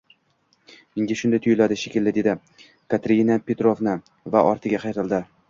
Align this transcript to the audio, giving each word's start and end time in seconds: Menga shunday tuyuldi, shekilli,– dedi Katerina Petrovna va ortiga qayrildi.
Menga 0.99 1.17
shunday 1.19 1.41
tuyuldi, 1.43 1.77
shekilli,– 1.81 2.15
dedi 2.15 2.33
Katerina 2.95 3.39
Petrovna 3.51 3.95
va 4.37 4.45
ortiga 4.55 4.83
qayrildi. 4.89 5.23